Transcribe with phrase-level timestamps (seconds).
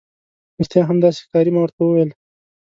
[0.59, 1.51] رښتیا هم، داسې ښکاري.
[1.51, 2.09] ما ورته وویل.